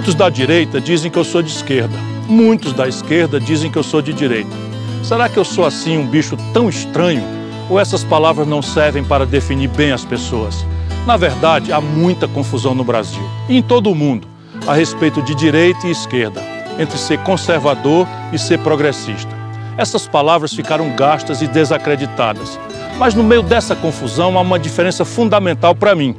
Muitos 0.00 0.14
da 0.14 0.30
direita 0.30 0.80
dizem 0.80 1.10
que 1.10 1.18
eu 1.18 1.24
sou 1.24 1.42
de 1.42 1.50
esquerda. 1.50 1.94
Muitos 2.26 2.72
da 2.72 2.88
esquerda 2.88 3.38
dizem 3.38 3.70
que 3.70 3.76
eu 3.76 3.82
sou 3.82 4.00
de 4.00 4.14
direita. 4.14 4.48
Será 5.04 5.28
que 5.28 5.36
eu 5.36 5.44
sou 5.44 5.62
assim 5.62 5.98
um 5.98 6.06
bicho 6.06 6.38
tão 6.54 6.70
estranho? 6.70 7.22
Ou 7.68 7.78
essas 7.78 8.02
palavras 8.02 8.48
não 8.48 8.62
servem 8.62 9.04
para 9.04 9.26
definir 9.26 9.68
bem 9.68 9.92
as 9.92 10.02
pessoas? 10.02 10.64
Na 11.06 11.18
verdade, 11.18 11.70
há 11.70 11.82
muita 11.82 12.26
confusão 12.26 12.74
no 12.74 12.82
Brasil 12.82 13.22
e 13.46 13.58
em 13.58 13.62
todo 13.62 13.90
o 13.90 13.94
mundo 13.94 14.26
a 14.66 14.72
respeito 14.72 15.20
de 15.20 15.34
direita 15.34 15.86
e 15.86 15.90
esquerda, 15.90 16.42
entre 16.78 16.96
ser 16.96 17.18
conservador 17.18 18.08
e 18.32 18.38
ser 18.38 18.58
progressista. 18.60 19.36
Essas 19.76 20.08
palavras 20.08 20.54
ficaram 20.54 20.96
gastas 20.96 21.42
e 21.42 21.46
desacreditadas. 21.46 22.58
Mas 22.98 23.14
no 23.14 23.22
meio 23.22 23.42
dessa 23.42 23.76
confusão 23.76 24.38
há 24.38 24.40
uma 24.40 24.58
diferença 24.58 25.04
fundamental 25.04 25.74
para 25.74 25.94
mim. 25.94 26.16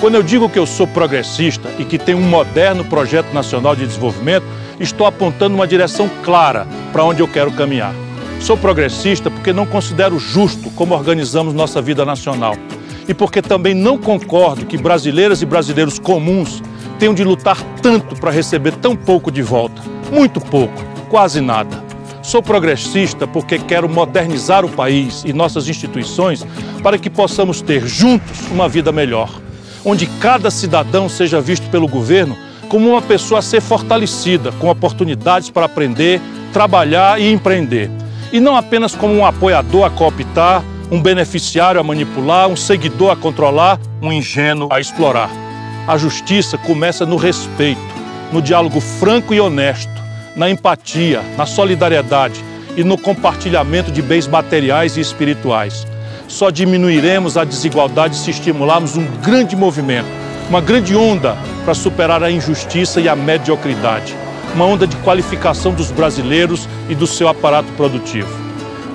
Quando 0.00 0.16
eu 0.16 0.22
digo 0.22 0.48
que 0.48 0.58
eu 0.58 0.66
sou 0.66 0.86
progressista 0.86 1.68
e 1.78 1.84
que 1.84 1.98
tenho 1.98 2.18
um 2.18 2.28
moderno 2.28 2.84
projeto 2.84 3.32
nacional 3.32 3.76
de 3.76 3.86
desenvolvimento, 3.86 4.44
estou 4.80 5.06
apontando 5.06 5.54
uma 5.54 5.66
direção 5.66 6.10
clara 6.24 6.66
para 6.92 7.04
onde 7.04 7.20
eu 7.20 7.28
quero 7.28 7.52
caminhar. 7.52 7.94
Sou 8.40 8.56
progressista 8.56 9.30
porque 9.30 9.52
não 9.52 9.64
considero 9.64 10.18
justo 10.18 10.70
como 10.70 10.94
organizamos 10.94 11.54
nossa 11.54 11.80
vida 11.80 12.04
nacional 12.04 12.56
e 13.06 13.14
porque 13.14 13.40
também 13.40 13.74
não 13.74 13.96
concordo 13.96 14.66
que 14.66 14.76
brasileiras 14.76 15.40
e 15.42 15.46
brasileiros 15.46 15.98
comuns 16.00 16.60
tenham 16.98 17.14
de 17.14 17.22
lutar 17.22 17.62
tanto 17.80 18.16
para 18.16 18.32
receber 18.32 18.72
tão 18.72 18.96
pouco 18.96 19.30
de 19.30 19.42
volta. 19.42 19.80
Muito 20.10 20.40
pouco, 20.40 20.82
quase 21.08 21.40
nada. 21.40 21.80
Sou 22.22 22.42
progressista 22.42 23.26
porque 23.26 23.58
quero 23.58 23.88
modernizar 23.88 24.64
o 24.64 24.68
país 24.68 25.22
e 25.24 25.32
nossas 25.32 25.68
instituições 25.68 26.44
para 26.82 26.98
que 26.98 27.10
possamos 27.10 27.60
ter 27.60 27.86
juntos 27.86 28.48
uma 28.50 28.68
vida 28.68 28.90
melhor 28.90 29.30
onde 29.84 30.06
cada 30.06 30.50
cidadão 30.50 31.08
seja 31.08 31.40
visto 31.40 31.68
pelo 31.70 31.88
governo 31.88 32.36
como 32.68 32.90
uma 32.90 33.02
pessoa 33.02 33.40
a 33.40 33.42
ser 33.42 33.60
fortalecida, 33.60 34.50
com 34.52 34.70
oportunidades 34.70 35.50
para 35.50 35.66
aprender, 35.66 36.20
trabalhar 36.52 37.20
e 37.20 37.30
empreender. 37.30 37.90
E 38.32 38.40
não 38.40 38.56
apenas 38.56 38.94
como 38.94 39.14
um 39.14 39.26
apoiador 39.26 39.84
a 39.84 39.90
cooptar, 39.90 40.64
um 40.90 41.00
beneficiário 41.00 41.80
a 41.80 41.84
manipular, 41.84 42.48
um 42.48 42.56
seguidor 42.56 43.10
a 43.10 43.16
controlar, 43.16 43.78
um 44.00 44.12
ingênuo 44.12 44.68
a 44.72 44.80
explorar. 44.80 45.30
A 45.86 45.98
justiça 45.98 46.56
começa 46.56 47.04
no 47.04 47.16
respeito, 47.16 47.80
no 48.32 48.40
diálogo 48.40 48.80
franco 48.80 49.34
e 49.34 49.40
honesto, 49.40 49.90
na 50.36 50.48
empatia, 50.48 51.20
na 51.36 51.44
solidariedade 51.44 52.42
e 52.76 52.82
no 52.82 52.96
compartilhamento 52.96 53.90
de 53.90 54.00
bens 54.00 54.26
materiais 54.26 54.96
e 54.96 55.00
espirituais. 55.00 55.86
Só 56.32 56.48
diminuiremos 56.48 57.36
a 57.36 57.44
desigualdade 57.44 58.16
se 58.16 58.30
estimularmos 58.30 58.96
um 58.96 59.04
grande 59.20 59.54
movimento, 59.54 60.08
uma 60.48 60.62
grande 60.62 60.96
onda 60.96 61.36
para 61.62 61.74
superar 61.74 62.22
a 62.22 62.30
injustiça 62.30 63.02
e 63.02 63.06
a 63.06 63.14
mediocridade, 63.14 64.16
uma 64.54 64.64
onda 64.64 64.86
de 64.86 64.96
qualificação 64.96 65.74
dos 65.74 65.90
brasileiros 65.90 66.66
e 66.88 66.94
do 66.94 67.06
seu 67.06 67.28
aparato 67.28 67.70
produtivo. 67.72 68.30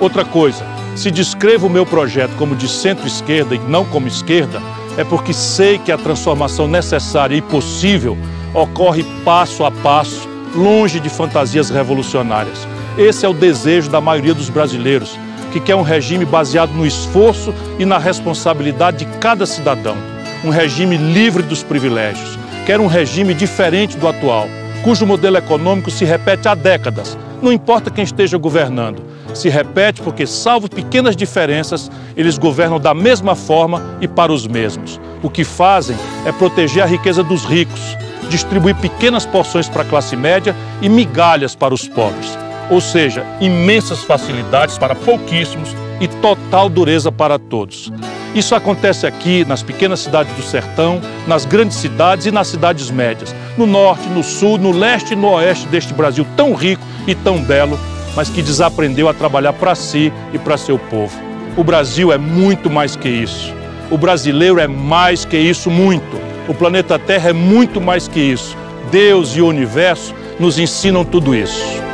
Outra 0.00 0.24
coisa, 0.24 0.66
se 0.96 1.12
descrevo 1.12 1.68
o 1.68 1.70
meu 1.70 1.86
projeto 1.86 2.34
como 2.36 2.56
de 2.56 2.66
centro-esquerda 2.66 3.54
e 3.54 3.60
não 3.60 3.84
como 3.84 4.08
esquerda, 4.08 4.60
é 4.96 5.04
porque 5.04 5.32
sei 5.32 5.78
que 5.78 5.92
a 5.92 5.96
transformação 5.96 6.66
necessária 6.66 7.36
e 7.36 7.40
possível 7.40 8.18
ocorre 8.52 9.06
passo 9.24 9.64
a 9.64 9.70
passo, 9.70 10.28
longe 10.56 10.98
de 10.98 11.08
fantasias 11.08 11.70
revolucionárias. 11.70 12.66
Esse 12.98 13.24
é 13.24 13.28
o 13.28 13.32
desejo 13.32 13.88
da 13.88 14.00
maioria 14.00 14.34
dos 14.34 14.50
brasileiros 14.50 15.16
que 15.52 15.60
quer 15.60 15.74
um 15.74 15.82
regime 15.82 16.24
baseado 16.24 16.70
no 16.70 16.86
esforço 16.86 17.54
e 17.78 17.84
na 17.84 17.98
responsabilidade 17.98 19.04
de 19.04 19.18
cada 19.18 19.46
cidadão, 19.46 19.96
um 20.44 20.50
regime 20.50 20.96
livre 20.96 21.42
dos 21.42 21.62
privilégios. 21.62 22.38
Quer 22.66 22.80
um 22.80 22.86
regime 22.86 23.34
diferente 23.34 23.96
do 23.96 24.06
atual, 24.06 24.46
cujo 24.82 25.06
modelo 25.06 25.36
econômico 25.36 25.90
se 25.90 26.04
repete 26.04 26.48
há 26.48 26.54
décadas, 26.54 27.16
não 27.40 27.52
importa 27.52 27.90
quem 27.90 28.04
esteja 28.04 28.36
governando. 28.36 29.02
Se 29.34 29.48
repete 29.48 30.00
porque, 30.02 30.26
salvo 30.26 30.68
pequenas 30.68 31.14
diferenças, 31.14 31.90
eles 32.16 32.38
governam 32.38 32.80
da 32.80 32.94
mesma 32.94 33.34
forma 33.34 33.82
e 34.00 34.08
para 34.08 34.32
os 34.32 34.46
mesmos. 34.46 35.00
O 35.22 35.30
que 35.30 35.44
fazem 35.44 35.96
é 36.26 36.32
proteger 36.32 36.82
a 36.82 36.86
riqueza 36.86 37.22
dos 37.22 37.44
ricos, 37.44 37.80
distribuir 38.28 38.74
pequenas 38.76 39.24
porções 39.24 39.68
para 39.68 39.82
a 39.82 39.84
classe 39.84 40.16
média 40.16 40.56
e 40.82 40.88
migalhas 40.88 41.54
para 41.54 41.74
os 41.74 41.86
pobres 41.86 42.47
ou 42.70 42.80
seja, 42.80 43.24
imensas 43.40 44.02
facilidades 44.04 44.78
para 44.78 44.94
pouquíssimos 44.94 45.74
e 46.00 46.06
total 46.06 46.68
dureza 46.68 47.10
para 47.10 47.38
todos. 47.38 47.90
Isso 48.34 48.54
acontece 48.54 49.06
aqui 49.06 49.44
nas 49.44 49.62
pequenas 49.62 50.00
cidades 50.00 50.34
do 50.36 50.42
sertão, 50.42 51.00
nas 51.26 51.44
grandes 51.44 51.78
cidades 51.78 52.26
e 52.26 52.30
nas 52.30 52.46
cidades 52.46 52.90
médias, 52.90 53.34
no 53.56 53.66
norte, 53.66 54.08
no 54.08 54.22
sul, 54.22 54.58
no 54.58 54.70
leste 54.70 55.12
e 55.12 55.16
no 55.16 55.30
oeste 55.30 55.66
deste 55.68 55.94
Brasil 55.94 56.26
tão 56.36 56.54
rico 56.54 56.82
e 57.06 57.14
tão 57.14 57.42
belo, 57.42 57.78
mas 58.14 58.28
que 58.28 58.42
desaprendeu 58.42 59.08
a 59.08 59.14
trabalhar 59.14 59.54
para 59.54 59.74
si 59.74 60.12
e 60.32 60.38
para 60.38 60.58
seu 60.58 60.78
povo. 60.78 61.18
O 61.56 61.64
Brasil 61.64 62.12
é 62.12 62.18
muito 62.18 62.70
mais 62.70 62.94
que 62.94 63.08
isso. 63.08 63.52
O 63.90 63.96
brasileiro 63.96 64.60
é 64.60 64.68
mais 64.68 65.24
que 65.24 65.38
isso, 65.38 65.70
muito. 65.70 66.20
O 66.46 66.54
planeta 66.54 66.98
Terra 66.98 67.30
é 67.30 67.32
muito 67.32 67.80
mais 67.80 68.06
que 68.06 68.20
isso. 68.20 68.56
Deus 68.90 69.36
e 69.36 69.40
o 69.40 69.46
universo 69.46 70.14
nos 70.38 70.58
ensinam 70.58 71.04
tudo 71.04 71.34
isso. 71.34 71.87